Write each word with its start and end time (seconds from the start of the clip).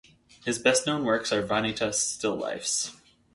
His 0.45 0.57
best 0.57 0.87
known 0.87 1.03
works 1.03 1.31
are 1.31 1.45
vanitas 1.45 1.93
still 1.93 2.35
lifes. 2.35 2.95